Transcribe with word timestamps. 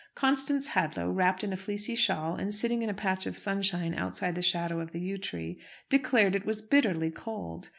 Constance 0.15 0.69
Hadlow, 0.69 1.11
wrapped 1.11 1.43
in 1.43 1.53
a 1.53 1.55
fleecy 1.55 1.93
shawl, 1.93 2.33
and 2.33 2.55
sitting 2.55 2.81
in 2.81 2.89
a 2.89 2.93
patch 2.95 3.27
of 3.27 3.37
sunshine 3.37 3.93
outside 3.93 4.33
the 4.33 4.41
shadow 4.41 4.79
of 4.79 4.93
the 4.93 4.99
yew 4.99 5.19
tree, 5.19 5.59
declared 5.91 6.35
it 6.35 6.43
was 6.43 6.63
"bitterly 6.63 7.11
cold." 7.11 7.69